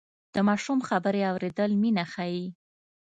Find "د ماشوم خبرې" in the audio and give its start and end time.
0.33-1.21